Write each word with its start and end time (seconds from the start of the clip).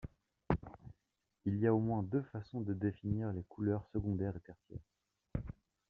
Il 1.45 1.57
y 1.59 1.67
a 1.67 1.73
au 1.75 1.77
moins 1.77 2.01
deux 2.01 2.23
façons 2.23 2.61
de 2.61 2.73
définir 2.73 3.31
les 3.33 3.43
couleurs 3.43 3.85
secondaires 3.93 4.35
et 4.35 4.39
tertiaires. 4.39 4.87